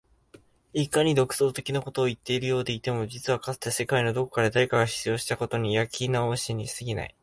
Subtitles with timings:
[0.73, 7.15] いかに独創的なことを言っているようでいても実はかつて世界のどこかで誰かが主張したことの焼き直しに過ぎない